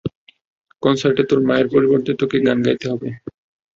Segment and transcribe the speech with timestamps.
[0.83, 3.09] কনসার্টে তোর মায়ের পরিবর্তে তোকে গান গাইতে হবে।